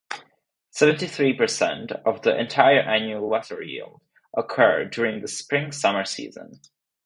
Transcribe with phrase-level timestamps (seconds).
[0.71, 4.01] Seventy-three per cent of the entire annual water yield
[4.35, 6.59] occurs during the spring-summer season.